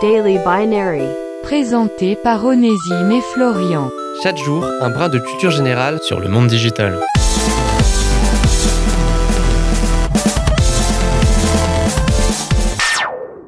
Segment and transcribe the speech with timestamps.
[0.00, 1.02] Daily Binary.
[1.42, 3.90] Présenté par Onésime et Florian.
[4.22, 7.00] Chaque jour, un brin de culture générale sur le monde digital.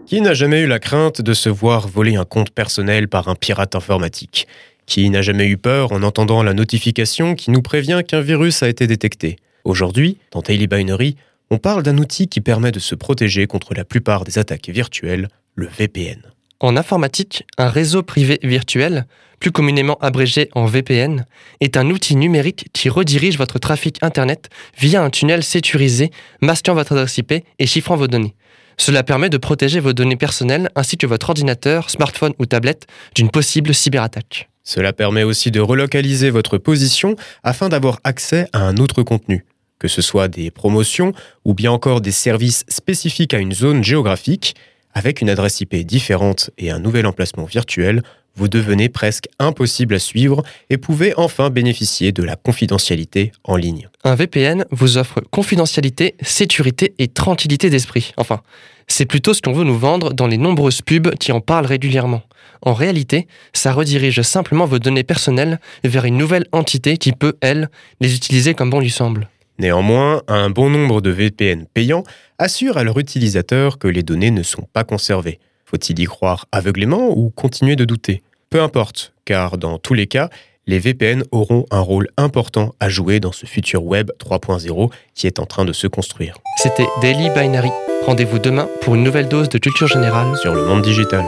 [0.07, 3.37] Qui n'a jamais eu la crainte de se voir voler un compte personnel par un
[3.37, 4.49] pirate informatique?
[4.87, 8.69] Qui n'a jamais eu peur en entendant la notification qui nous prévient qu'un virus a
[8.69, 9.37] été détecté?
[9.63, 11.15] Aujourd'hui, dans Daily Binary,
[11.51, 15.29] on parle d'un outil qui permet de se protéger contre la plupart des attaques virtuelles,
[15.55, 16.23] le VPN.
[16.61, 19.07] En informatique, un réseau privé virtuel,
[19.39, 21.25] plus communément abrégé en VPN,
[21.61, 26.11] est un outil numérique qui redirige votre trafic Internet via un tunnel sécurisé,
[26.43, 28.35] masquant votre adresse IP et chiffrant vos données.
[28.77, 33.31] Cela permet de protéger vos données personnelles ainsi que votre ordinateur, smartphone ou tablette d'une
[33.31, 34.51] possible cyberattaque.
[34.63, 39.47] Cela permet aussi de relocaliser votre position afin d'avoir accès à un autre contenu
[39.81, 41.15] que ce soit des promotions
[41.47, 44.55] ou bien encore des services spécifiques à une zone géographique,
[44.95, 48.03] avec une adresse IP différente et un nouvel emplacement virtuel,
[48.37, 53.89] vous devenez presque impossible à suivre et pouvez enfin bénéficier de la confidentialité en ligne.
[54.05, 58.13] Un VPN vous offre confidentialité, sécurité et tranquillité d'esprit.
[58.17, 58.41] Enfin,
[58.87, 62.23] c'est plutôt ce qu'on veut nous vendre dans les nombreuses pubs qui en parlent régulièrement.
[62.63, 67.71] En réalité, ça redirige simplement vos données personnelles vers une nouvelle entité qui peut, elle,
[68.01, 69.29] les utiliser comme bon lui semble.
[69.61, 72.03] Néanmoins, un bon nombre de VPN payants
[72.39, 75.39] assurent à leurs utilisateurs que les données ne sont pas conservées.
[75.67, 78.23] Faut-il y croire aveuglément ou continuer de douter?
[78.49, 80.31] Peu importe, car dans tous les cas,
[80.67, 85.39] les VPN auront un rôle important à jouer dans ce futur web 3.0 qui est
[85.39, 86.39] en train de se construire.
[86.57, 87.71] C'était Daily Binary.
[88.07, 91.25] Rendez-vous demain pour une nouvelle dose de culture générale sur le monde digital.